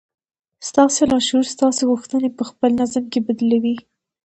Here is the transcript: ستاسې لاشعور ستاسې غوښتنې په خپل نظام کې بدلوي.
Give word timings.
ستاسې 0.69 1.01
لاشعور 1.11 1.45
ستاسې 1.55 1.81
غوښتنې 1.91 2.29
په 2.37 2.43
خپل 2.49 2.69
نظام 2.81 3.05
کې 3.11 3.19
بدلوي. 3.27 3.75